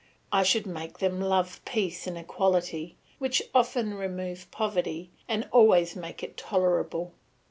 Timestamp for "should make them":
0.41-1.21